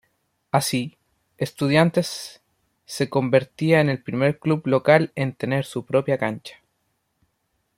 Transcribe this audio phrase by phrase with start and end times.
[0.49, 0.97] Así,
[1.37, 2.41] Estudiantes
[2.85, 6.55] se convertía en el primer club local en tener su propia cancha.